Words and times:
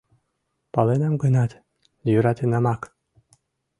—Паленам 0.73 1.15
гынат, 1.23 1.51
йӧратенамак... 2.11 2.81